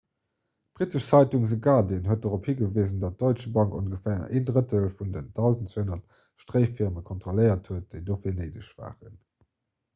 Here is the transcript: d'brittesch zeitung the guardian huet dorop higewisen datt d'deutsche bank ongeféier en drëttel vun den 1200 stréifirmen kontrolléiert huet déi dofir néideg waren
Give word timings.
d'brittesch 0.77 1.07
zeitung 1.09 1.43
the 1.51 1.57
guardian 1.65 2.07
huet 2.11 2.23
dorop 2.23 2.49
higewisen 2.51 3.03
datt 3.03 3.19
d'deutsche 3.19 3.53
bank 3.59 3.77
ongeféier 3.81 4.25
en 4.39 4.49
drëttel 4.49 4.89
vun 5.01 5.13
den 5.17 5.29
1200 5.43 6.19
stréifirmen 6.47 7.09
kontrolléiert 7.13 7.73
huet 7.75 7.87
déi 7.93 8.05
dofir 8.13 8.39
néideg 8.43 8.75
waren 8.83 9.19